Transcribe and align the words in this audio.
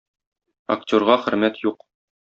Актерга 0.77 1.21
хөрмәт 1.27 1.65
юк 1.69 1.89